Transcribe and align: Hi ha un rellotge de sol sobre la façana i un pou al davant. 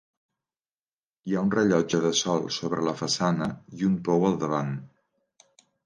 Hi 1.31 1.35
ha 1.35 1.43
un 1.49 1.51
rellotge 1.57 2.01
de 2.07 2.13
sol 2.21 2.49
sobre 2.57 2.89
la 2.91 2.97
façana 3.05 3.53
i 3.81 3.89
un 3.93 3.97
pou 4.09 4.29
al 4.31 4.45
davant. 4.47 4.77